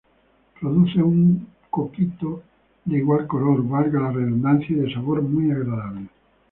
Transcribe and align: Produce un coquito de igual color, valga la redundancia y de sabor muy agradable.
Produce 0.59 0.99
un 0.99 1.45
coquito 1.69 2.41
de 2.85 2.97
igual 2.97 3.27
color, 3.27 3.61
valga 3.67 3.99
la 3.99 4.09
redundancia 4.11 4.69
y 4.75 4.79
de 4.79 4.91
sabor 4.91 5.21
muy 5.21 5.51
agradable. 5.51 6.07